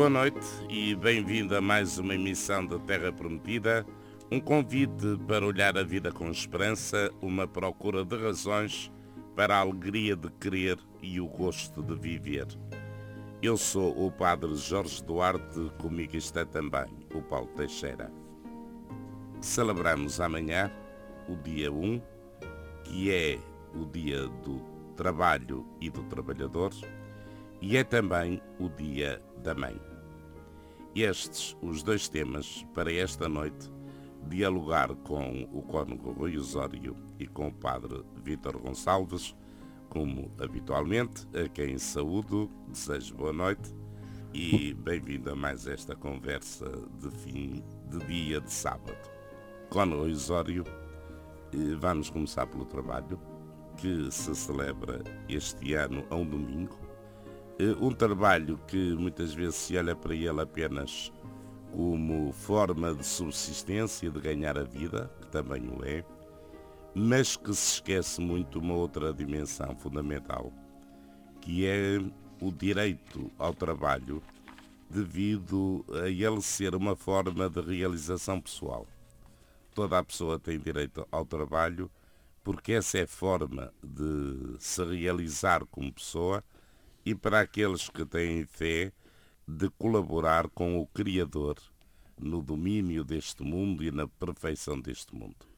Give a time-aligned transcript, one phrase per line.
[0.00, 3.84] Boa noite e bem-vindo a mais uma emissão da Terra Prometida,
[4.32, 8.90] um convite para olhar a vida com esperança, uma procura de razões
[9.36, 12.46] para a alegria de querer e o gosto de viver.
[13.42, 18.10] Eu sou o Padre Jorge Duarte, comigo está também o Paulo Teixeira.
[19.38, 20.72] Celebramos amanhã
[21.28, 22.00] o dia 1,
[22.84, 23.38] que é
[23.74, 24.62] o dia do
[24.96, 26.72] trabalho e do trabalhador,
[27.60, 29.89] e é também o dia da mãe.
[30.94, 33.70] Estes os dois temas para esta noite
[34.28, 39.36] dialogar com o cônego Rui Osório e com o padre Vítor Gonçalves,
[39.88, 43.72] como habitualmente, a quem saúdo, desejo boa noite
[44.34, 46.66] e bem-vindo a mais esta conversa
[46.98, 48.98] de fim de dia de sábado.
[49.70, 50.64] Cônego Rui Osório,
[51.52, 53.18] eh, vamos começar pelo trabalho,
[53.76, 56.89] que se celebra este ano a um domingo.
[57.60, 61.12] Eh, um trabalho que muitas vezes se olha para ele apenas
[61.70, 66.02] como forma de subsistência, de ganhar a vida, que também o é,
[66.94, 70.50] mas que se esquece muito uma outra dimensão fundamental,
[71.42, 71.98] que é
[72.40, 74.22] o direito ao trabalho
[74.88, 78.86] devido a ele ser uma forma de realização pessoal.
[79.74, 81.90] Toda a pessoa tem direito ao trabalho
[82.42, 86.42] porque essa é a forma de se realizar como pessoa
[87.04, 88.92] e para aqueles que têm fé
[89.46, 91.56] de colaborar com o Criador
[92.18, 95.48] no domínio deste mundo e na perfeição deste mundo.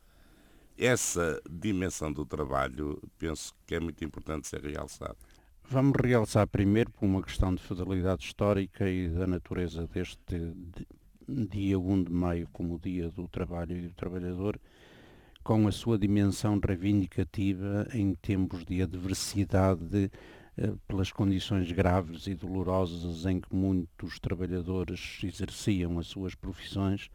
[0.78, 5.16] Essa dimensão do trabalho penso que é muito importante ser realçada.
[5.68, 10.54] Vamos realçar primeiro por uma questão de fidelidade histórica e da natureza deste
[11.28, 14.58] dia 1 de maio como dia do trabalho e do trabalhador,
[15.42, 20.10] com a sua dimensão reivindicativa em tempos de adversidade
[20.86, 27.10] pelas condições graves e dolorosas em que muitos trabalhadores exerciam as suas profissões,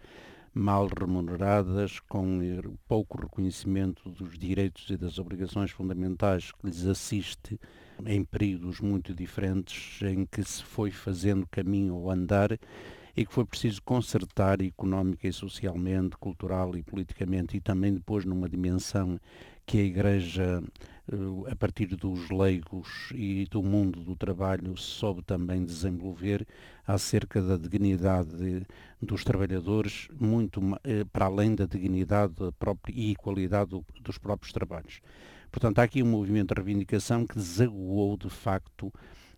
[0.53, 2.40] mal remuneradas, com
[2.88, 7.59] pouco reconhecimento dos direitos e das obrigações fundamentais que lhes assiste
[8.06, 12.58] em períodos muito diferentes em que se foi fazendo caminho ao andar
[13.16, 18.48] e que foi preciso consertar económica e socialmente, cultural e politicamente, e também depois numa
[18.48, 19.19] dimensão
[19.66, 20.88] que a Igreja, eh,
[21.50, 26.45] a partir dos leigos e do mundo do trabalho, soube também desenvolver
[26.85, 28.66] acerca da dignidade
[29.01, 32.34] dos trabalhadores, muito eh, para além da dignidade
[32.90, 35.00] e qualidade dos próprios trabalhos.
[35.51, 38.91] Portanto, há aqui um movimento de reivindicação que desaguou, de facto,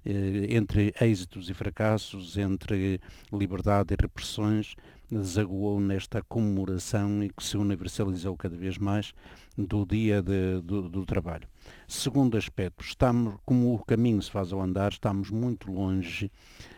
[0.06, 3.00] eh, entre êxitos e fracassos, entre
[3.32, 4.76] liberdade e repressões,
[5.12, 9.14] desaguou nesta comemoração e que se universalizou cada vez mais
[9.58, 11.48] do dia de, do, do, trabalho.
[11.88, 16.32] Segundo aspecto, estamos, como o caminho se faz ao andar, estamos muito longe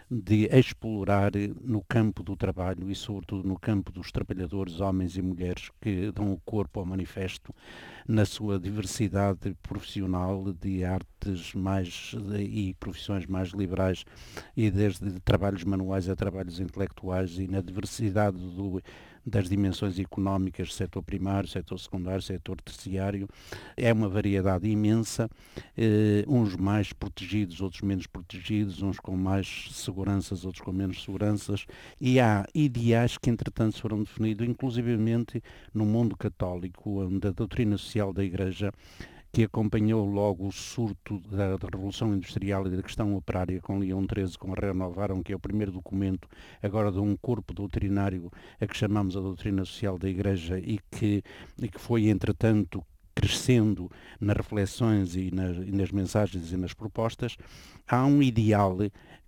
[0.10, 1.32] de explorar
[1.62, 6.34] no campo do trabalho e, sobretudo, no campo dos trabalhadores, homens e mulheres que dão
[6.34, 7.56] o corpo ao manifesto
[8.06, 14.04] na sua diversidade profissional de artes mais e profissões mais liberais
[14.56, 18.82] e desde trabalhos manuais a trabalhos intelectuais e na diversidade do
[19.26, 23.28] das dimensões económicas, setor primário, setor secundário, setor terciário.
[23.78, 25.30] É uma variedade imensa,
[25.78, 31.66] eh, uns mais protegidos, outros menos protegidos, uns com mais seguranças, outros com menos seguranças,
[32.00, 35.42] e há ideais que entretanto foram definidos, inclusivamente
[35.74, 38.72] no mundo católico, onde a doutrina social da Igreja
[39.32, 44.38] que acompanhou logo o surto da, Revolução Industrial e da questão operária com Leão XIII,
[44.38, 46.28] com Renovaram, que é o primeiro documento
[46.62, 51.24] agora de um corpo doutrinário a que chamamos a doutrina social da Igreja e que,
[51.62, 52.84] e que foi, entretanto,
[53.16, 53.90] crescendo
[54.20, 57.38] nas reflexões e nas, e nas mensagens e nas propostas,
[57.88, 58.78] há um ideal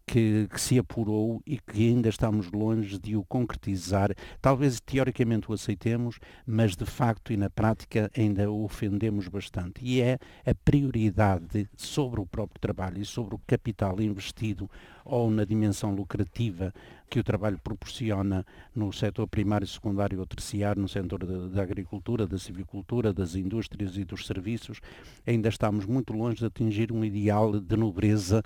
[0.06, 4.12] que, que, se apurou e que ainda estamos longe de o concretizar.
[4.42, 9.83] Talvez teoricamente o aceitemos, mas de facto e na prática ainda o ofendemos bastante.
[9.83, 14.69] E é a prioridade sobre o próprio trabalho e sobre o capital investido
[15.06, 16.74] ou na dimensão lucrativa
[17.10, 22.39] que o trabalho proporciona no setor primário, secundário ou terciário, no setor da, agricultura, da
[22.39, 24.80] civicultura, das indústrias e dos serviços,
[25.28, 28.42] ainda estamos muito longe de atingir um ideal de nobreza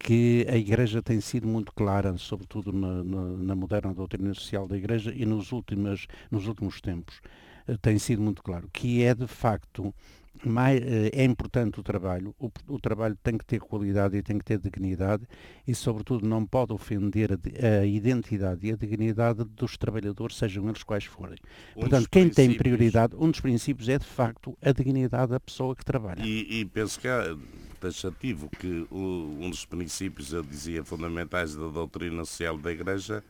[0.00, 4.76] que a Igreja tem sido muito clara, sobretudo na, na, na moderna doutrina social da
[4.76, 7.20] Igreja e nos últimos, nos últimos tempos,
[7.68, 9.94] eh, tem sido muito claro, que é de facto
[10.42, 14.38] mais, eh, é importante o trabalho, o, o, trabalho tem que ter qualidade e tem
[14.38, 15.24] que ter dignidade
[15.68, 20.82] e, sobretudo, não pode ofender a, a identidade e a dignidade dos trabalhadores, sejam eles
[20.82, 21.36] quais forem.
[21.76, 25.76] Um Portanto, quem tem prioridade, um dos princípios é, de facto, a dignidade da pessoa
[25.76, 26.22] que trabalha.
[26.24, 27.36] E, e penso que há
[27.80, 33.24] taxativo que um dos princípios, eu dizia, fundamentais da doutrina social da Igreja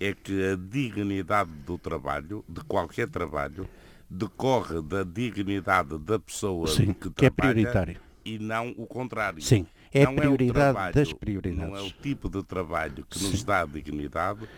[0.00, 3.68] é que a dignidade do trabalho, de qualquer trabalho,
[4.08, 8.00] decorre da dignidade da pessoa Sim, que, que é prioritário.
[8.24, 9.42] e não o contrário.
[9.42, 11.70] Sim, é não a prioridade é trabalho, das prioridades.
[11.70, 13.44] Não é o tipo de trabalho que nos Sim.
[13.44, 14.48] dá dignidade,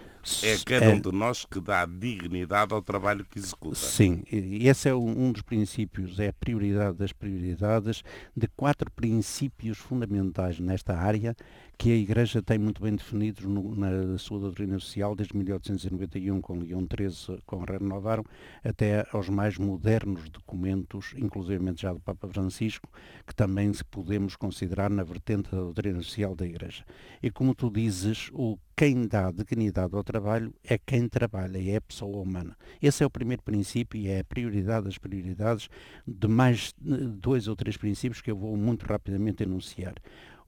[0.43, 3.77] é cada um de nós que dá dignidade ao trabalho que executa.
[3.77, 8.03] Sim, esse é um dos princípios, é a prioridade das prioridades,
[8.37, 11.37] de quatro princípios fundamentais nesta área
[11.83, 16.61] que a Igreja tem muito bem definidos no, na sua doutrina social desde 1891 com
[16.61, 18.25] Leão XIII, com renovaram,
[18.63, 22.89] até aos mais modernos documentos, inclusive já do Papa Francisco,
[23.27, 26.85] que também se podemos considerar na vertente da doutrina social da Igreja.
[27.21, 31.81] E como tu dizes, o quem dá dignidade ao trabalho é quem trabalha, é a
[31.81, 32.57] pessoa humana.
[32.81, 35.69] Esse é o primeiro princípio e é a prioridade das prioridades
[36.07, 39.95] de mais dois ou três princípios que eu vou muito rapidamente enunciar.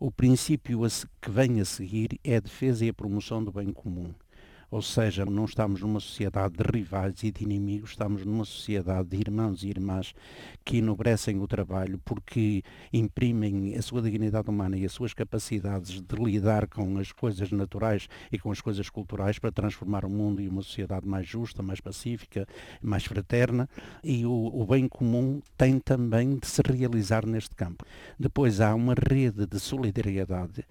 [0.06, 0.80] O princípio
[1.18, 4.12] que vem a seguir é a defesa e a promoção do bem comum.
[4.74, 9.16] Ou seja, não estamos numa sociedade de rivais e de inimigos, estamos numa sociedade de
[9.18, 10.12] irmãos e irmãs
[10.64, 12.60] que enobrecem o trabalho porque
[12.92, 18.08] imprimem a sua dignidade humana e as suas capacidades de lidar com as coisas naturais
[18.32, 21.80] e com as coisas culturais para transformar o mundo em uma sociedade mais justa, mais
[21.80, 22.44] pacífica,
[22.82, 23.68] mais fraterna.
[24.02, 27.84] E o, o bem comum tem também de se realizar neste campo.
[28.18, 30.64] Depois há uma rede de solidariedade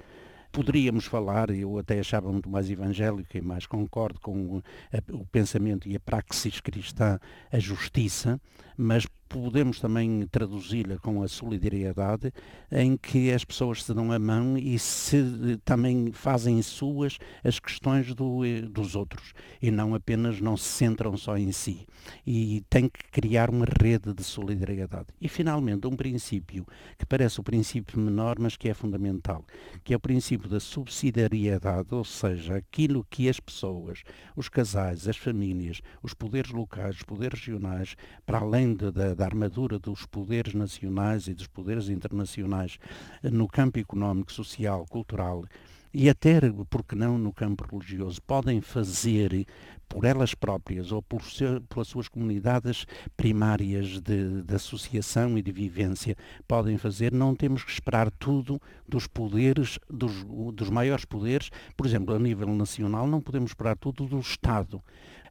[0.53, 4.63] poderíamos falar, eu até achava muito mais evangélico e mais concordo com o,
[4.93, 7.19] a, o pensamento e a praxis cristã,
[7.51, 8.39] a justiça,
[8.77, 12.31] mas podemos também traduzi-la com a solidariedade,
[12.71, 18.13] em que as pessoas se dão a mão e se também fazem suas as questões
[18.13, 21.87] do, dos outros e não apenas não se centram só em si.
[22.27, 25.07] E tem que criar uma rede de solidariedade.
[25.19, 29.43] E finalmente, um princípio que parece o princípio menor, mas que é fundamental,
[29.83, 34.03] que é o princípio da subsidiariedade, ou seja, aquilo que as pessoas,
[34.35, 37.95] os casais, as famílias, os poderes locais, os poderes regionais,
[38.25, 42.77] para além de, da, da armadura dos poderes nacionais e dos poderes internacionais
[43.23, 45.45] no campo económico, social, cultural
[45.93, 49.45] e até, porque não, no campo religioso, podem fazer
[49.87, 52.85] por elas próprias ou por seu, pelas suas comunidades
[53.15, 56.17] primárias de, de, associação e de vivência,
[56.47, 62.15] podem fazer, não temos que esperar tudo dos poderes, dos, dos maiores poderes, por exemplo,
[62.15, 64.81] a nível nacional, não podemos esperar tudo do Estado.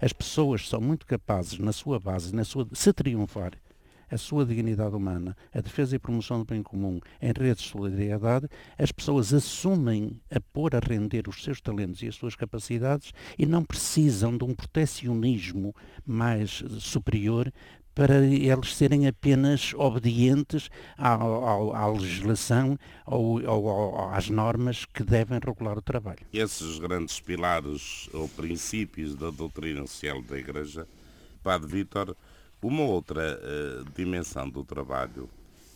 [0.00, 3.52] As pessoas são muito capazes, na sua base, na sua, se triunfar
[4.12, 8.46] a sua dignidade humana, a defesa e promoção do bem comum em redes de solidariedade,
[8.78, 13.46] as pessoas assumem a pôr a render os seus talentos e as suas capacidades e
[13.46, 15.74] não precisam de um protecionismo
[16.04, 17.50] mais superior
[17.94, 25.38] para eles serem apenas obedientes à, à, à legislação ou, ou, às normas que devem
[25.44, 26.20] regular o trabalho.
[26.32, 30.86] Esses grandes pilares ou princípios da doutrina social da Igreja,
[31.42, 32.16] Padre Vítor,
[32.62, 35.28] uma outra uh, dimensão do trabalho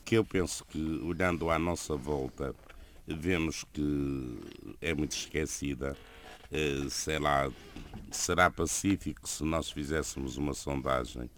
[0.05, 2.55] que eu penso que, olhando à nossa volta,
[3.07, 4.39] vemos que
[4.81, 5.97] é muito esquecida.
[6.51, 7.51] Uh, sei lá,
[8.13, 11.29] será pacífico se nós fizéssemos uma sondagem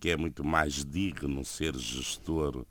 [0.00, 2.64] que é muito mais digno ser gestor,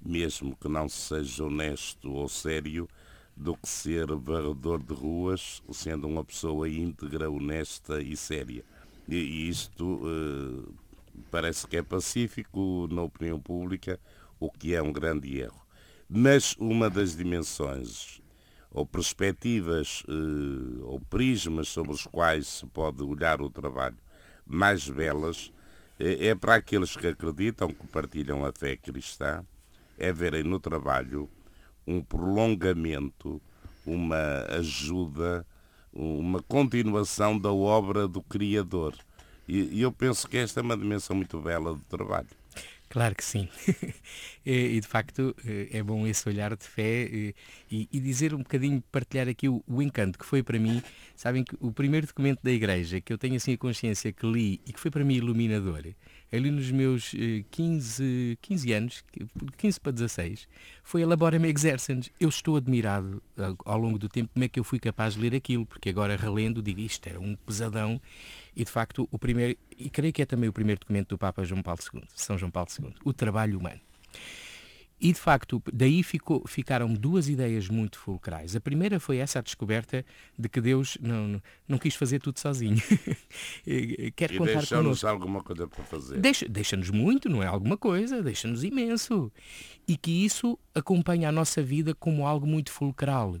[0.00, 2.88] mesmo que não seja honesto ou sério,
[3.36, 8.64] do que ser varredor de ruas, sendo uma pessoa íntegra, honesta e séria.
[9.08, 10.74] E, isto uh,
[11.30, 13.98] parece que é pacífico na opinião pública,
[14.38, 15.60] o que é um grande erro.
[16.08, 18.22] Mas uma das dimensões
[18.70, 23.96] ou perspectivas eh, ou prismas sobre os quais se pode olhar o trabalho
[24.44, 25.52] mais belas
[25.98, 29.44] eh, é para aqueles que acreditam, que partilham a fé cristã,
[29.96, 31.30] é verem no trabalho
[31.86, 33.40] um prolongamento,
[33.86, 35.46] uma ajuda,
[35.92, 38.94] uma continuação da obra do Criador.
[39.48, 42.28] E, eu penso que esta é uma dimensão muito bela do trabalho.
[42.88, 43.48] Claro que sim.
[44.46, 47.34] e de facto é bom esse olhar de fé e,
[47.70, 50.80] e dizer um bocadinho, partilhar aqui o, o, encanto que foi para mim.
[51.16, 54.60] Sabem que o primeiro documento da Igreja que eu tenho assim a consciência que li
[54.64, 55.82] e que foi para mim iluminador,
[56.34, 57.14] ali nos meus
[57.50, 59.04] 15, 15 anos,
[59.56, 60.48] 15 para 16,
[60.82, 62.10] foi a Labora-me Exercens.
[62.18, 63.22] Eu estou admirado
[63.64, 66.16] ao longo do tempo como é que eu fui capaz de ler aquilo, porque agora
[66.16, 68.00] relendo digo isto era um pesadão
[68.56, 71.44] e de facto o primeiro, e creio que é também o primeiro documento do Papa
[71.44, 73.80] João Paulo II, São João Paulo II, o trabalho humano.
[75.00, 78.54] E, de facto, daí ficou, ficaram duas ideias muito fulcrais.
[78.54, 80.04] A primeira foi essa descoberta
[80.38, 82.80] de que Deus não, não, quis fazer tudo sozinho.
[84.16, 86.18] Quer e contar deixa-nos alguma coisa para fazer.
[86.18, 89.30] Deixa-nos deixa muito, não é alguma coisa, deixa-nos imenso.
[89.86, 93.36] E que isso acompanha a nossa vida como algo muito fulcral.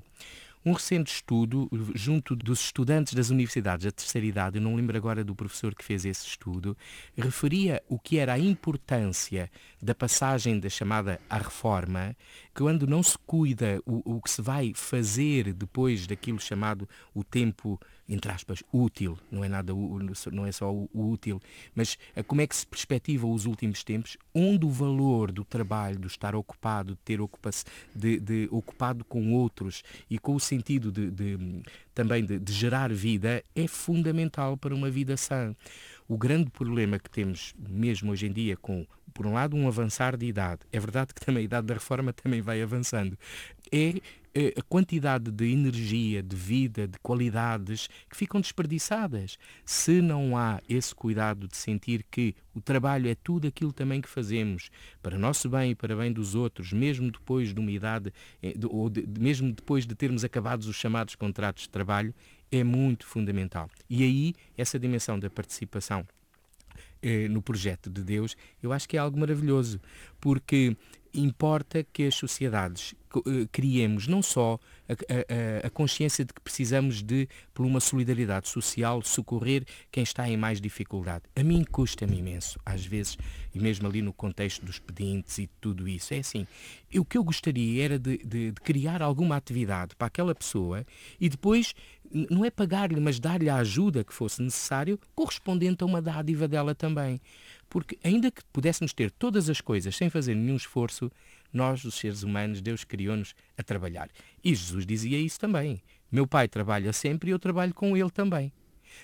[0.66, 5.22] Um recente estudo, junto dos estudantes das universidades da terceira idade, eu não lembro agora
[5.22, 6.74] do professor que fez esse estudo,
[7.14, 9.50] referia o que era a importância
[9.82, 12.16] da passagem da chamada à reforma,
[12.54, 17.78] quando não se cuida o, o que se vai fazer depois daquilo chamado o tempo
[18.08, 19.72] entre aspas, útil, não é nada,
[20.30, 21.40] não é só o útil,
[21.74, 26.06] mas como é que se perspectiva os últimos tempos, onde o valor do trabalho, do
[26.06, 27.50] estar ocupado, de ter ocupa
[27.94, 31.62] de, de ocupado com outros e com o sentido de, de
[31.94, 35.54] também de, de gerar vida é fundamental para uma vida sã.
[36.06, 40.16] O grande problema que temos mesmo hoje em dia com, por um lado, um avançar
[40.16, 43.16] de idade, é verdade que também a idade da reforma também vai avançando,
[43.72, 44.02] é eh,
[44.56, 49.38] a quantidade de energia, de vida, de qualidades que ficam desperdiçadas.
[49.64, 54.08] Se não há esse cuidado de sentir que o trabalho é tudo aquilo também que
[54.08, 54.70] fazemos
[55.02, 58.12] para nosso bem e para bem dos outros, mesmo depois de uma idade,
[58.42, 62.14] eh, ou de, mesmo depois de termos acabados os chamados contratos de trabalho,
[62.50, 63.70] é muito fundamental.
[63.88, 66.06] E aí, essa dimensão da participação
[67.02, 69.80] eh, no projeto de Deus, eu acho que é algo maravilhoso,
[70.20, 70.76] porque
[71.12, 73.03] importa que as sociedades eh,
[73.52, 79.02] criemos não só a, a, a, consciência de que precisamos de, por uma solidariedade social,
[79.02, 81.24] socorrer quem está em mais dificuldade.
[81.34, 83.16] A mim custa-me imenso, às vezes,
[83.54, 86.14] e mesmo ali no contexto dos pedintes e tudo isso.
[86.14, 86.46] É assim,
[86.94, 90.86] o que eu gostaria era de, de, de criar alguma atividade para aquela pessoa
[91.20, 91.74] e depois
[92.30, 96.74] não é pagar-lhe, mas dar-lhe a ajuda que fosse necessário, correspondente a uma dádiva dela
[96.74, 97.20] também.
[97.68, 101.10] Porque, ainda que pudéssemos ter todas as coisas sem fazer nenhum esforço,
[101.56, 104.10] nós, os seres humanos, Deus criou-nos a trabalhar.
[104.42, 105.82] E Jesus dizia isso também.
[106.10, 108.52] Meu pai trabalha sempre e eu trabalho com ele também.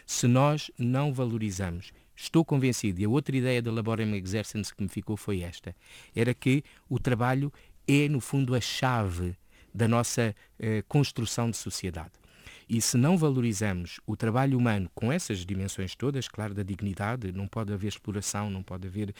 [0.07, 4.89] Se nós não valorizamos, estou convencido, e a outra ideia da Laborem Exercens que me
[4.89, 5.75] ficou foi esta,
[6.15, 7.53] era que o trabalho
[7.89, 9.37] é, no fundo, a chave
[9.75, 12.20] da nossa eh, construção de sociedade.
[12.73, 17.49] E se não valorizamos o trabalho humano com essas dimensões todas, claro, da dignidade, não
[17.49, 19.13] pode haver exploração, não pode haver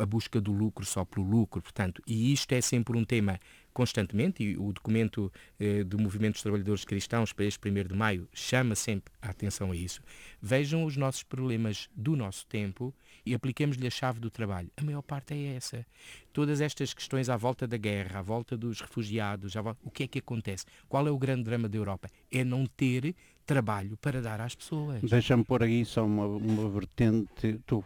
[0.00, 3.38] a busca do lucro só pelo lucro, portanto, e isto é sempre um tema
[3.72, 8.28] constantemente, e o documento eh, do Movimento dos Trabalhadores Cristãos para este 1 de maio
[8.32, 10.02] chama sempre a atenção a isso.
[10.40, 14.70] Vejam os nossos problemas do nosso tempo e apliquemos-lhe a chave do trabalho.
[14.76, 15.86] A maior parte é essa.
[16.32, 19.78] Todas estas questões à volta da guerra, à volta dos refugiados, volta...
[19.82, 20.64] o que é que acontece?
[20.88, 22.08] Qual é o grande drama da Europa?
[22.30, 25.00] É não ter trabalho para dar às pessoas.
[25.02, 27.60] Deixa-me pôr aí só uma, uma vertente.
[27.66, 27.82] Tu,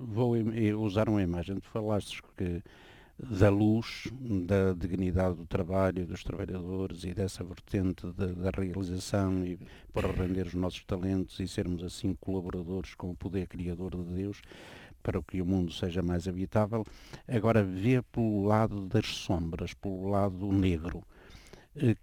[0.00, 0.34] vou
[0.78, 1.60] usar uma imagem.
[1.60, 2.62] Tu falaste que
[3.22, 4.08] da luz,
[4.46, 9.58] da dignidade do trabalho dos trabalhadores e dessa vertente da, da realização e
[9.92, 14.42] para render os nossos talentos e sermos assim colaboradores com o poder criador de Deus
[15.02, 16.84] para que o mundo seja mais habitável.
[17.28, 21.04] Agora vê pelo lado das sombras, pelo lado negro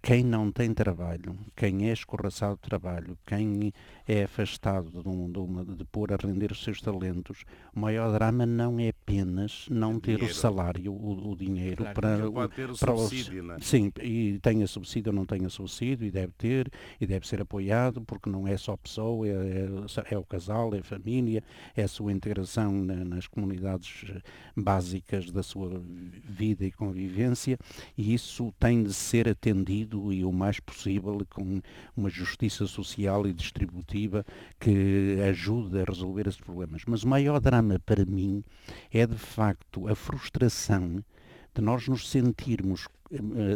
[0.02, 3.72] quem não tem trabalho, quem é escorraçado de trabalho, quem
[4.06, 8.12] é afastado de, um, de, uma, de pôr a render os seus talentos, o maior
[8.12, 10.34] drama não é apenas não ter dinheiro.
[10.34, 13.60] o salário, o, o dinheiro claro, para, o, ter o para subsídio, os, não é?
[13.60, 16.68] Sim, e tenha subsídio ou não tenha subsídio, e deve ter,
[17.00, 20.80] e deve ser apoiado, porque não é só pessoa, é, é, é o casal, é
[20.80, 21.44] a família,
[21.76, 24.20] é a sua integração na, nas comunidades eh,
[24.56, 25.80] básicas da sua
[26.24, 27.56] vida e convivência,
[27.96, 31.60] e isso tem de ser atendido e o mais possível com
[31.96, 34.24] uma justiça social e distributiva
[34.58, 36.82] que ajude a resolver esses problemas.
[36.86, 38.44] Mas o maior drama para mim
[38.92, 41.04] é de facto a frustração
[41.54, 42.86] de nós nos sentirmos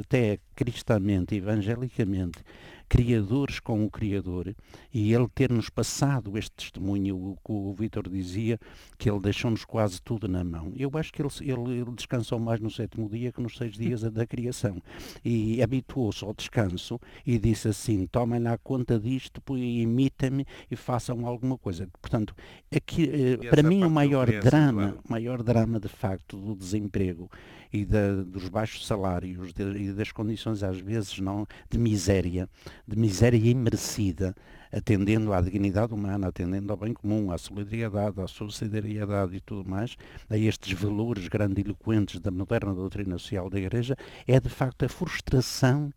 [0.01, 2.43] até cristamente, evangelicamente,
[2.89, 4.55] criadores com o Criador
[4.93, 8.59] e ele ter-nos passado este testemunho, o que o Vítor dizia,
[8.99, 10.73] que ele deixou-nos quase tudo na mão.
[10.77, 14.03] Eu acho que ele, ele, ele, descansou mais no sétimo dia que nos seis dias
[14.03, 14.81] da criação
[15.25, 21.59] e habituou-se ao descanso e disse assim, tomem lá conta disto, imitem-me e façam alguma
[21.59, 21.89] coisa.
[22.01, 22.35] Portanto,
[22.75, 27.31] aqui, eh, para mim o maior drama, o maior drama de facto do desemprego
[27.73, 32.49] e da, dos baixos salários e das condições às vezes não de miséria,
[32.87, 34.35] de miséria imerecida,
[34.73, 39.97] atendendo à dignidade humana, atendendo ao bem comum, à solidariedade, à solidariedade e tudo mais,
[40.29, 43.97] a estes valores grandiloquentes da moderna doutrina social da Igreja,
[44.27, 45.93] é de facto a frustração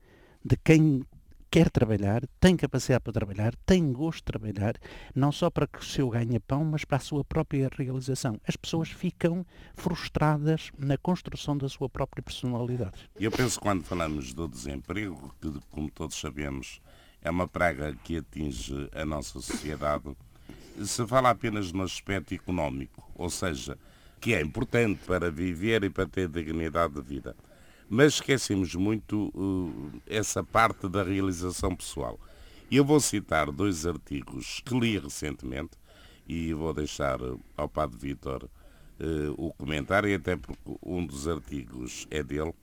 [0.45, 1.03] de quem
[1.49, 4.75] quer trabalhar, tem capacidade para trabalhar, tem gosto de trabalhar,
[5.15, 8.39] não só para que o seu ganha-pão, mas para a sua própria realização.
[8.47, 13.09] As pessoas ficam frustradas na construção da sua própria personalidade.
[13.15, 16.81] Eu penso quando falamos do desemprego, que como todos sabemos
[17.21, 20.15] é uma praga que atinge a nossa sociedade,
[20.83, 23.77] se fala apenas no aspecto económico, ou seja,
[24.19, 27.35] que é importante para viver e para ter dignidade de vida
[27.89, 32.20] mas esquecemos muito uh, essa parte da realização pessoal.
[32.70, 35.77] Eu vou citar dois artigos que li recentemente
[36.27, 37.17] e vou deixar
[37.56, 38.50] ao Padre Vítor
[39.00, 42.53] uh, o comentário, até porque um dos artigos é dele.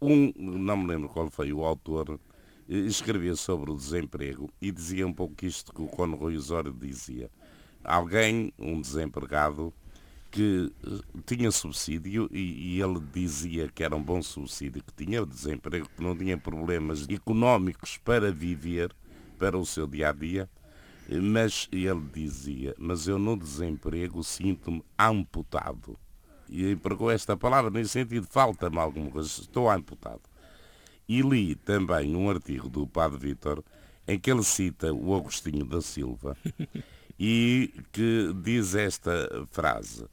[0.00, 2.20] Um, não me lembro qual foi o autor, uh,
[2.68, 7.30] escrevia sobre o desemprego e dizia um pouco isto que o Cono Rui Osório dizia.
[7.84, 9.72] Alguém, um desempregado,
[10.34, 15.24] que eh, tinha subsídio e, e, ele dizia que era um bom subsídio, que tinha
[15.24, 18.92] desemprego, que não tinha problemas económicos para viver,
[19.38, 20.50] para o seu dia a dia,
[21.08, 25.96] mas ele dizia, mas eu no desemprego sinto-me amputado.
[26.48, 30.22] E empregou esta palavra nesse sentido, falta-me alguma coisa, estou amputado.
[31.08, 33.62] E li também um artigo do Padre Vítor
[34.08, 36.36] em que ele cita o Agostinho da Silva
[37.16, 40.06] e que diz esta frase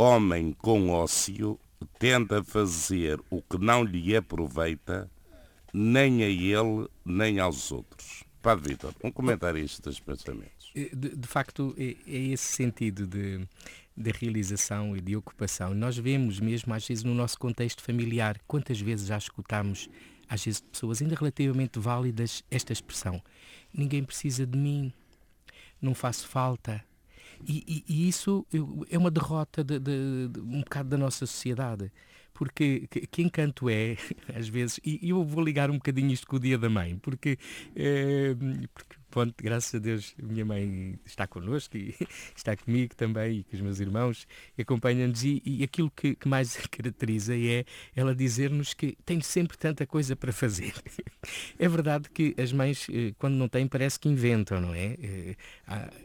[0.00, 1.60] homem com ócio
[1.98, 5.10] tenta fazer o que não lhe aproveita,
[5.74, 8.24] nem a ele, nem aos outros.
[8.40, 10.72] Padre Vitor, um comentário a estes pensamentos.
[10.74, 13.46] Eh, de, de facto, é, é, esse sentido de,
[13.94, 15.74] de realização e de ocupação.
[15.74, 19.90] Nós vemos mesmo, às vezes, no nosso contexto familiar, quantas vezes já escutamos,
[20.26, 23.22] às vezes, de pessoas ainda relativamente válidas, esta expressão:
[23.70, 24.90] ninguém precisa de mim,
[25.80, 26.82] não faço falta,
[27.46, 28.46] e, e, e isso
[28.90, 31.90] é uma derrota de, de, de, um bocado da nossa sociedade.
[32.32, 33.96] Porque que, que encanto é,
[34.34, 37.38] às vezes, e eu vou ligar um bocadinho isto com o Dia da Mãe, porque,
[37.76, 38.34] é,
[38.72, 41.94] porque ponto, graças a Deus, minha mãe está connosco e
[42.36, 44.26] está comigo também e com os meus irmãos
[44.56, 45.24] e acompanha-nos.
[45.24, 47.64] E, e, aquilo que, que, mais a caracteriza é
[47.94, 50.72] ela dizer-nos que tem sempre tanta coisa para fazer.
[51.58, 54.96] É verdade que as mães, eh, quando não têm, parece que inventam, não é?
[54.98, 55.36] Eh,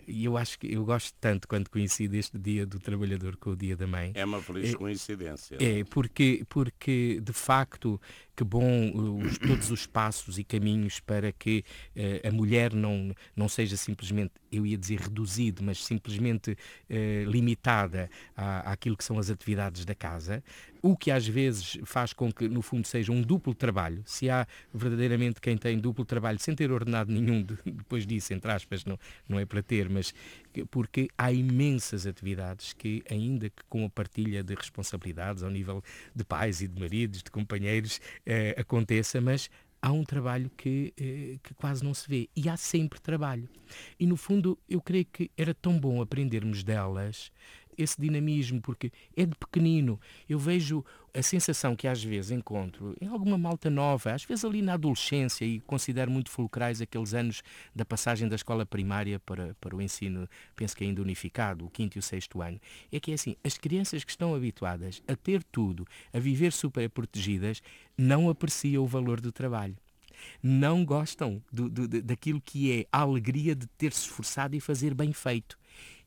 [0.05, 3.55] e eu acho que eu gosto tanto quando coincide este dia do trabalhador com o
[3.55, 4.11] dia da mãe.
[4.13, 5.57] É uma feliz é, coincidência.
[5.61, 7.99] É, porque, porque de facto
[8.35, 11.63] que bom os, todos os passos e caminhos para que
[11.95, 18.09] uh, a mulher não, não seja simplesmente, eu ia dizer reduzido, mas simplesmente uh, limitada
[18.35, 20.43] à, àquilo que são as atividades da casa,
[20.81, 24.03] o que às vezes faz com que, no fundo, seja um duplo trabalho.
[24.05, 28.51] Se há verdadeiramente quem tem duplo trabalho sem ter ordenado nenhum de, depois disso, entre
[28.51, 30.13] aspas, não, não é para ter, mas
[30.63, 35.83] porque há imensas atividades que, ainda que com a partilha de responsabilidades ao nível
[36.15, 39.49] de pais e de maridos, de companheiros, eh, aconteça, mas
[39.81, 42.29] há um trabalho que, eh, que quase não se vê.
[42.35, 43.47] E há sempre trabalho.
[43.99, 47.31] E, no fundo, eu creio que era tão bom aprendermos delas
[47.77, 49.99] esse dinamismo, porque é de pequenino.
[50.27, 50.83] Eu vejo
[51.13, 55.45] a sensação que às vezes encontro em alguma malta nova, às vezes ali na adolescência,
[55.45, 57.41] e considero muito fulcrais aqueles anos
[57.73, 61.97] da passagem da escola primária para, para o ensino, penso que ainda unificado, o quinto
[61.97, 62.59] e o sexto ano,
[62.91, 66.89] é que é assim, as crianças que estão habituadas a ter tudo, a viver super
[66.89, 67.61] protegidas,
[67.97, 69.75] não apreciam o valor do trabalho
[70.41, 74.93] não gostam do, do, daquilo que é a alegria de ter se esforçado e fazer
[74.93, 75.57] bem feito.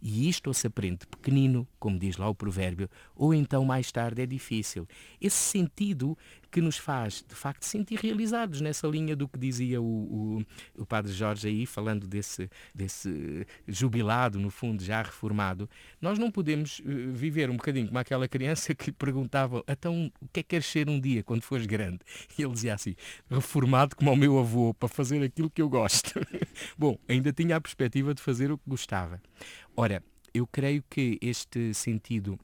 [0.01, 4.23] E isto ou se aprende pequenino, como diz lá o provérbio, ou então mais tarde
[4.23, 4.87] é difícil.
[5.21, 6.17] Esse sentido
[6.51, 10.87] que nos faz, de facto, sentir realizados nessa linha do que dizia o, o, o
[10.87, 15.69] padre Jorge aí, falando desse, desse jubilado, no fundo, já reformado.
[16.01, 20.41] Nós não podemos uh, viver um bocadinho como aquela criança que perguntava, então, o que
[20.41, 22.01] é que queres ser um dia, quando fores grande?
[22.39, 22.95] E ele dizia assim,
[23.31, 26.15] reformado como o meu avô, para fazer aquilo que eu gosto.
[26.77, 29.21] Bom, ainda tinha a perspectiva de fazer o que gostava.
[29.77, 32.39] Ora, eu creio que este sentido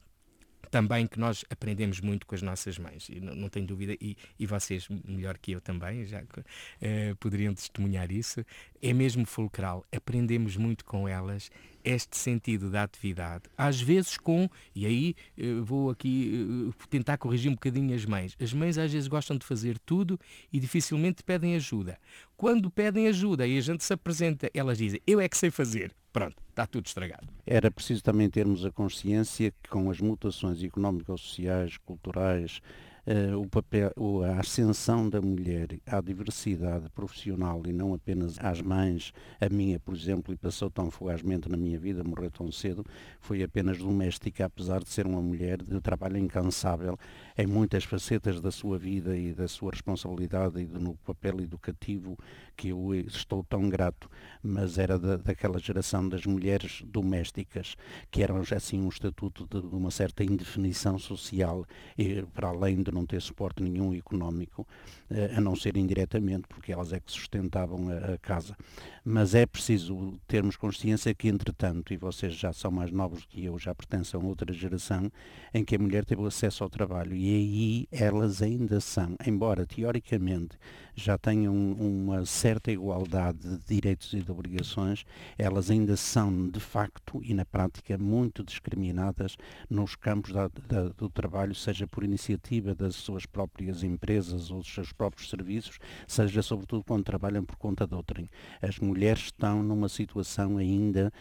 [0.75, 4.17] também que nós aprendemos muito com as nossas mães, e não, não tenho dúvida, e,
[4.37, 8.43] e, vocês melhor que eu também, já uh, poderiam testemunhar isso,
[8.81, 9.85] é mesmo fulcral.
[9.89, 11.49] Aprendemos muito com elas
[11.81, 17.49] este sentido da atividade, às vezes com, e aí uh, vou aqui uh, tentar corrigir
[17.49, 18.35] um bocadinho as mães.
[18.37, 20.19] As mães às vezes gostam de fazer tudo
[20.51, 21.97] e dificilmente pedem ajuda.
[22.35, 25.95] Quando pedem ajuda e a gente se apresenta, elas dizem, eu é que sei fazer.
[26.11, 27.34] Pronto, está tudo estragado.
[27.45, 32.59] Era preciso também termos a consciência que com as mutações económicas, sociais, culturais,
[33.07, 33.91] uh, o papel,
[34.25, 39.95] a ascensão da mulher à diversidade profissional e não apenas às mães, a minha, por
[39.95, 42.85] exemplo, e passou tão fugazmente na minha vida, morreu tão cedo,
[43.19, 46.97] foi apenas doméstica, apesar de ser uma mulher de trabalho incansável
[47.37, 52.17] em muitas facetas da sua vida e da sua responsabilidade e do, no papel educativo
[52.55, 54.09] que eu estou tão grato,
[54.41, 57.75] mas era da, daquela geração das mulheres domésticas,
[58.09, 61.65] que eram assim um estatuto de, de uma certa indefinição social,
[61.97, 64.67] e, para além de não ter suporte nenhum económico,
[65.09, 68.55] eh, a não ser indiretamente, porque elas é que sustentavam a, a casa.
[69.03, 73.59] Mas é preciso termos consciência que, entretanto, e vocês já são mais novos que eu,
[73.59, 75.11] já pertencem a outra geração,
[75.53, 80.57] em que a mulher teve acesso ao trabalho, e aí elas ainda são, embora teoricamente
[80.95, 85.05] já tenham uma certa igualdade de direitos e de obrigações,
[85.37, 89.35] elas ainda são, de facto e na prática, muito discriminadas
[89.69, 94.73] nos campos da, da, do trabalho, seja por iniciativa das suas próprias empresas ou dos
[94.73, 95.77] seus próprios serviços,
[96.07, 98.29] seja sobretudo quando trabalham por conta de outrem.
[98.61, 101.11] As mulheres estão numa situação ainda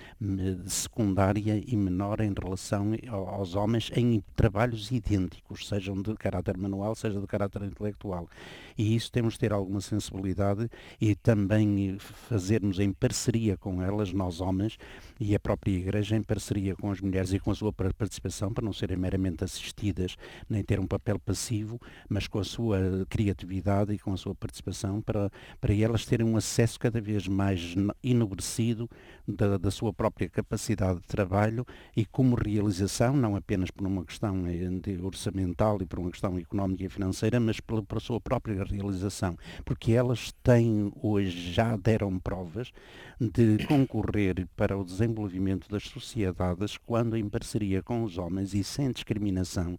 [0.67, 7.21] secundária e menor em relação aos homens em trabalhos idênticos, sejam de caráter manual, seja
[7.21, 8.29] de caráter intelectual.
[8.77, 14.41] E isso temos de ter alguma sensibilidade e também fazermos em parceria com elas, nós
[14.41, 14.79] homens,
[15.19, 18.65] e a própria Igreja em parceria com as mulheres e com a sua participação, para
[18.65, 20.17] não serem meramente assistidas,
[20.49, 25.01] nem ter um papel passivo, mas com a sua criatividade e com a sua participação,
[25.01, 28.89] para, para elas terem um acesso cada vez mais enobrecido
[29.27, 34.47] da, da sua própria capacidade de trabalho e como realização, não apenas por uma questão
[34.47, 39.37] eh, orçamental e por uma questão económica e financeira, mas pela, pela sua própria realização,
[39.65, 42.73] porque elas têm hoje, já deram provas
[43.21, 48.91] de concorrer para o desenvolvimento das sociedades quando em parceria com os homens e sem
[48.91, 49.79] discriminação,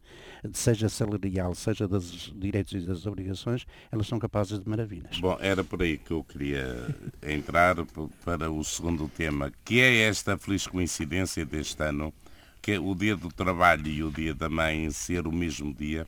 [0.54, 5.20] seja salarial, seja dos direitos e das obrigações, elas são capazes de maravilhas.
[5.20, 7.76] Bom, era por aí que eu queria entrar
[8.24, 12.14] para o segundo tema, que é esta feliz coincidência deste ano,
[12.62, 16.08] que é o dia do trabalho e o dia da mãe ser o mesmo dia,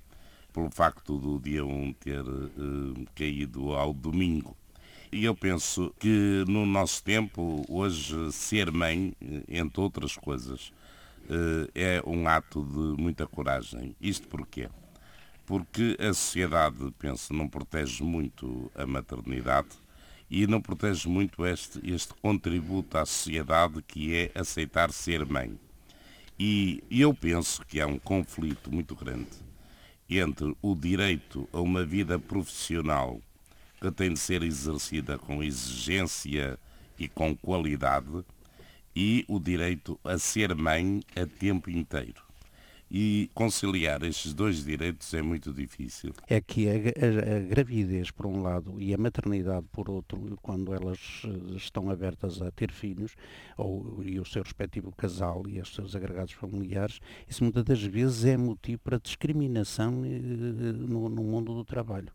[0.58, 4.58] pelo facto do dia 1 ter uh, caído ao domingo.
[5.12, 9.14] E eu penso que no nosso tempo, hoje, ser mãe,
[9.48, 10.74] entre outras coisas,
[11.30, 13.96] eh, é um ato de muita coragem.
[14.02, 14.68] Isto porquê?
[15.46, 19.70] Porque a sociedade, penso, não protege muito a maternidade
[20.30, 25.58] e não protege muito este, este contributo à sociedade que é aceitar ser mãe.
[26.38, 29.47] E eu penso que há um conflito muito grande
[30.10, 33.22] entre o direito a uma vida profissional
[33.80, 36.58] que tem de ser exercida com exigência
[36.98, 38.26] e com qualidade,
[38.96, 42.27] e o direito a ser mãe a tempo inteiro.
[42.90, 46.14] E conciliar estes dois direitos é muito difícil.
[46.28, 50.74] É que a, a, a, gravidez, por um lado, e a maternidade, por outro, quando
[50.74, 53.14] elas eh, estão abertas a ter filhos,
[53.58, 58.24] ou, e o seu respectivo casal e os seus agregados familiares, isso muitas das vezes
[58.24, 62.12] é motivo para discriminação eh, no, no mundo do trabalho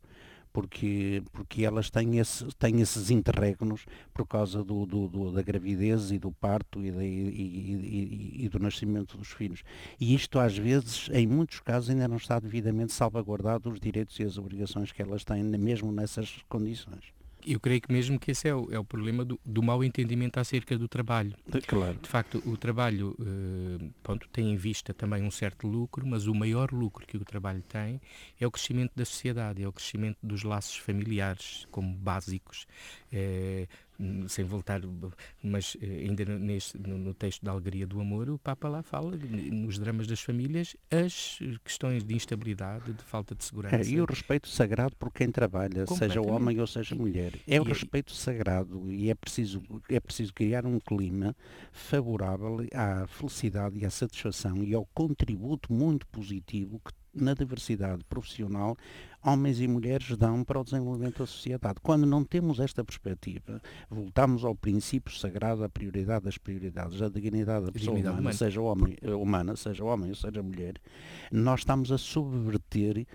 [0.52, 6.10] porque, porque elas têm, esse, têm esses interregnos por causa do, do, do, da gravidez
[6.10, 9.62] e do parto e, e, e, e, do nascimento dos filhos.
[9.98, 14.24] E isto, às vezes, em muitos casos, ainda não está devidamente salvaguardado os direitos e
[14.24, 17.12] as obrigações que elas têm, mesmo nessas condições
[17.46, 20.38] eu creio que mesmo que esse é o, é o problema do, do mau entendimento
[20.38, 21.34] acerca do trabalho.
[21.66, 21.98] Claro.
[22.00, 26.34] De facto, o trabalho uh, pronto, tem em vista também um certo lucro, mas o
[26.34, 28.00] maior lucro que o trabalho tem
[28.40, 32.66] é o crescimento da sociedade, é o crescimento dos laços familiares como básicos.
[33.12, 33.66] É,
[34.28, 34.80] sem voltar,
[35.42, 39.78] mas eh, ainda neste, no, texto da Alegria do Amor, o Papa lá fala, nos
[39.78, 43.76] dramas das famílias, as questões de instabilidade, de falta de segurança.
[43.76, 47.34] É, e o respeito sagrado por quem trabalha, seja homem ou seja mulher.
[47.46, 51.36] É o respeito sagrado e é preciso, é preciso criar um clima
[51.72, 58.76] favorável à felicidade e à satisfação e ao contributo muito positivo que na diversidade profissional
[59.24, 61.76] homens e mulheres dão para o desenvolvimento da sociedade.
[61.80, 67.66] Quando não temos esta perspectiva, voltamos ao princípio sagrado, à prioridade das prioridades, à dignidade
[67.66, 70.74] da pessoa dignidade humana, seja homem, eh, humana, seja homem ou seja mulher,
[71.30, 73.06] nós estamos a subverter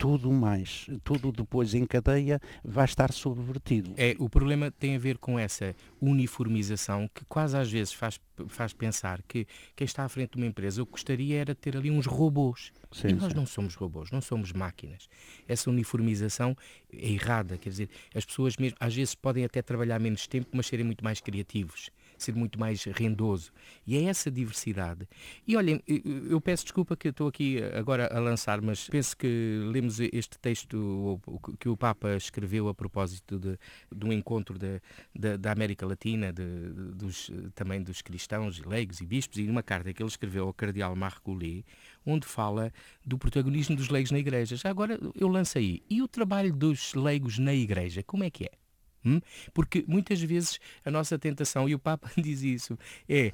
[0.00, 3.92] tudo mais, tudo depois em cadeia vai estar subvertido.
[3.98, 8.72] É, o problema tem a ver com essa uniformização que quase às vezes faz, faz
[8.72, 11.90] pensar que quem está à frente de uma empresa o que gostaria era ter ali
[11.90, 12.72] uns robôs.
[12.90, 13.36] Sim, e nós sim.
[13.36, 15.06] não somos robôs, não somos máquinas.
[15.46, 16.56] Essa uniformização
[16.90, 20.66] é errada, quer dizer, as pessoas mesmo, às vezes podem até trabalhar menos tempo, mas
[20.66, 21.90] serem muito mais criativos
[22.22, 23.52] ser muito mais rendoso.
[23.86, 25.08] E é essa diversidade.
[25.46, 30.00] E olhem, eu peço desculpa que estou aqui agora a lançar, mas penso que lemos
[30.00, 31.20] este texto
[31.58, 33.58] que o Papa escreveu a propósito de,
[33.94, 34.80] de um encontro de,
[35.14, 39.92] de, da América Latina, de, dos, também dos cristãos, leigos e bispos, e uma carta
[39.92, 41.62] que ele escreveu ao cardeal Marcolé,
[42.04, 42.72] onde fala
[43.04, 44.56] do protagonismo dos leigos na igreja.
[44.56, 45.82] Já agora eu lanço aí.
[45.88, 48.59] E o trabalho dos leigos na igreja, como é que é?
[49.04, 49.20] Hum?
[49.54, 53.32] Porque muitas vezes a nossa tentação, e o Papa diz isso, é,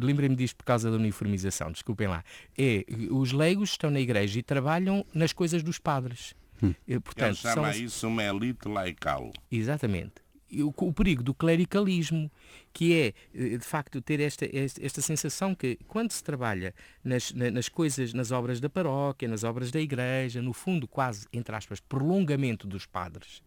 [0.00, 2.24] lembrei-me disto por causa da uniformização, desculpem lá,
[2.58, 6.34] é, os leigos estão na igreja e trabalham nas coisas dos padres.
[6.62, 6.74] Hum.
[7.02, 7.82] Portanto, Ele chama são...
[7.82, 9.32] isso uma elite laical.
[9.50, 10.14] Exatamente.
[10.52, 12.28] O, o, perigo do clericalismo,
[12.72, 17.32] que é, eh, de facto, ter esta, esta, esta sensação que, quando se trabalha nas,
[17.32, 21.78] nas coisas, nas obras da paróquia, nas obras da igreja, no fundo, quase, entre aspas,
[21.78, 23.40] prolongamento dos padres,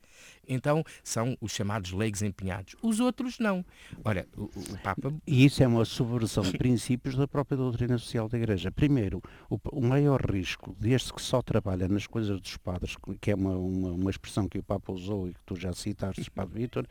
[0.48, 2.76] então são os chamados leigos empenhados.
[2.82, 3.66] Os outros não.
[4.04, 5.14] Ora, o, o, Papa.
[5.26, 8.72] E isso é uma subversão de princípios da própria doutrina social da Igreja.
[8.72, 13.36] Primeiro, o, o maior risco deste que só trabalha nas coisas dos padres, que é
[13.36, 16.88] uma, uma, uma expressão que o Papa usou e que tu já citaste, Padre Vítor,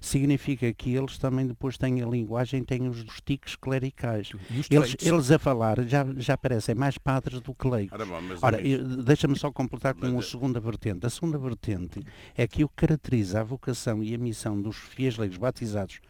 [0.00, 4.30] significa que eles também depois têm a linguagem, têm os tiques clericais.
[4.70, 7.98] Eles, eles a falar já, já parecem mais padres do que leigos.
[8.42, 8.58] Ora,
[9.04, 11.06] deixa-me só completar com uma segunda vertente.
[11.06, 12.00] A segunda vertente
[12.34, 16.00] é que o caracteriza a vocação e a missão dos fiéis leigos batizados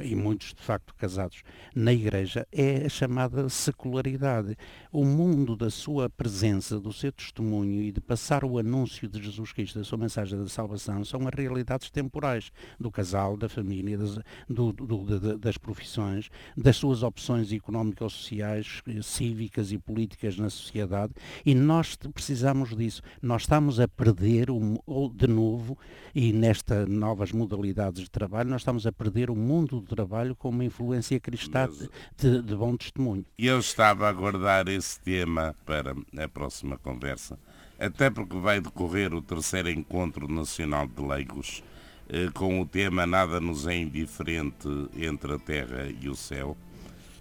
[0.00, 1.42] e muitos de facto casados
[1.74, 4.56] na Igreja, é a chamada secularidade.
[4.90, 9.52] O mundo da sua presença, do seu testemunho e de passar o anúncio de Jesus
[9.52, 14.18] Cristo, da sua mensagem da salvação, são as realidades temporais do casal, da família, das,
[14.48, 21.12] do, do, das profissões, das suas opções económicas, sociais, cívicas e políticas na sociedade
[21.44, 23.02] e nós precisamos disso.
[23.20, 25.78] Nós estamos a perder, o, de novo,
[26.14, 30.48] e nestas novas modalidades de trabalho, nós estamos a perder o mundo do trabalho com
[30.48, 33.24] uma influência cristã Mas, de, de bom testemunho.
[33.38, 37.38] Eu estava a guardar esse tema para a próxima conversa,
[37.78, 41.62] até porque vai decorrer o terceiro encontro nacional de leigos
[42.08, 46.56] eh, com o tema Nada nos é indiferente entre a terra e o céu.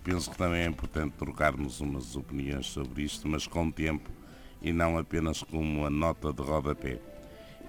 [0.03, 4.09] Penso que também é importante trocarmos umas opiniões sobre isto, mas com tempo
[4.61, 6.99] e não apenas como uma nota de rodapé.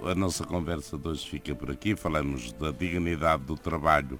[0.02, 1.94] A nossa conversa de hoje fica por aqui.
[1.94, 4.18] Falamos da dignidade do trabalho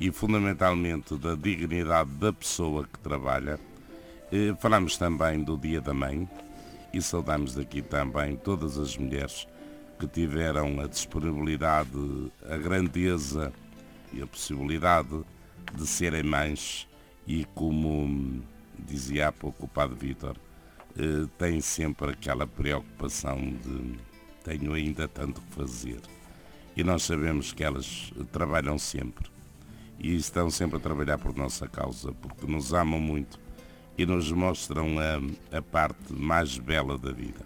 [0.00, 3.58] e fundamentalmente da dignidade da pessoa que trabalha.
[4.32, 6.28] Eh, falamos também do Dia da Mãe
[6.92, 9.46] e saudamos daqui também todas as mulheres
[9.98, 11.90] que tiveram a disponibilidade,
[12.48, 13.52] a grandeza
[14.12, 15.22] e a possibilidade
[15.74, 16.88] de serem mães
[17.26, 18.42] e como
[18.78, 20.36] dizia há pouco o Padre Vítor,
[20.98, 23.98] eh, têm sempre aquela preocupação de
[24.42, 26.00] tenho ainda tanto que fazer.
[26.76, 29.33] E nós sabemos que elas trabalham sempre
[29.98, 33.38] e estão sempre a trabalhar por nossa causa, porque nos amam muito
[33.96, 37.44] e nos mostram a, a parte mais bela da vida.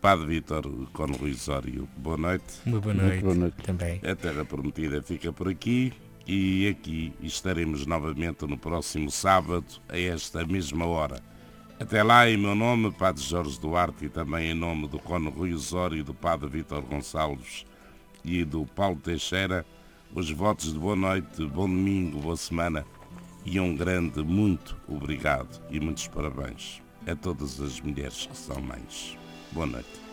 [0.00, 2.60] Padre Vítor Cono Ruizório, boa noite.
[2.66, 4.00] Uma boa noite, boa noite também.
[4.04, 5.92] A Terra Prometida fica por aqui
[6.26, 11.22] e aqui estaremos novamente no próximo sábado, a esta mesma hora.
[11.78, 15.52] Até lá, em meu nome, Padre Jorge Duarte, e também em nome do Cono Rui
[15.52, 17.66] Osório, do Padre Vítor Gonçalves
[18.24, 19.66] e do Paulo Teixeira,
[20.14, 22.86] os votos de boa noite, bom domingo, boa semana
[23.44, 29.18] e um grande muito obrigado e muitos parabéns a todas as mulheres que são mães.
[29.50, 30.03] Boa noite.